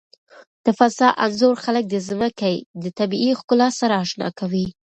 د 0.65 0.67
فضا 0.77 1.07
انځور 1.23 1.55
خلک 1.65 1.83
د 1.89 1.95
ځمکې 2.09 2.53
د 2.83 2.85
طبیعي 2.99 3.31
ښکلا 3.39 3.69
سره 3.79 3.93
آشنا 4.03 4.27
کوي. 4.39 4.67